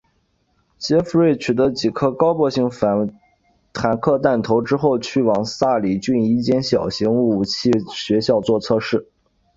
[0.79, 3.07] 杰佛瑞取得几颗高爆性反
[3.71, 9.07] 坦克弹头之后去往萨里郡一间小型武器学校作测试。